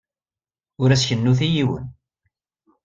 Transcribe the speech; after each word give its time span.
Ur 0.81 0.89
as-kennut 0.91 1.39
i 1.47 1.49
yiwen. 1.53 1.85